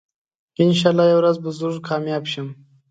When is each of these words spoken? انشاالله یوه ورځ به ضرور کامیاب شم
انشاالله 0.63 1.03
یوه 1.07 1.19
ورځ 1.19 1.35
به 1.43 1.49
ضرور 1.57 1.77
کامیاب 1.89 2.23
شم 2.31 2.47